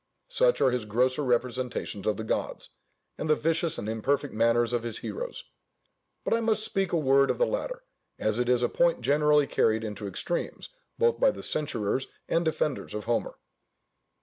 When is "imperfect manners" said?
3.87-4.73